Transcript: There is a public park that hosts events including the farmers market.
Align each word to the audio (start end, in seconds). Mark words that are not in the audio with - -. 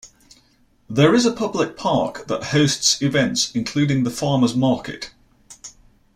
There 0.89 1.13
is 1.13 1.27
a 1.27 1.31
public 1.31 1.77
park 1.77 2.25
that 2.25 2.45
hosts 2.45 3.03
events 3.03 3.51
including 3.53 4.03
the 4.03 4.09
farmers 4.09 4.55
market. 4.55 5.13